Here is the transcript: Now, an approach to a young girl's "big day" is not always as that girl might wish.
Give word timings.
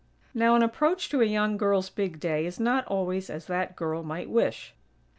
Now, 0.33 0.55
an 0.55 0.63
approach 0.63 1.09
to 1.09 1.21
a 1.21 1.25
young 1.25 1.57
girl's 1.57 1.91
"big 1.91 2.19
day" 2.19 2.47
is 2.47 2.59
not 2.59 2.87
always 2.87 3.29
as 3.29 3.45
that 3.45 3.75
girl 3.75 4.01
might 4.01 4.31
wish. 4.31 4.73